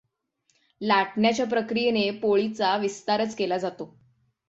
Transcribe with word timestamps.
लाटण्याच्या 0.81 1.45
प्रक्रियेने 1.45 2.09
पोळीचा 2.11 2.75
विस्तारच 2.77 3.35
केला 3.35 3.57
जातो. 3.57 3.93